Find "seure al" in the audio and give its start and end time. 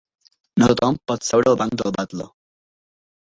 1.27-1.59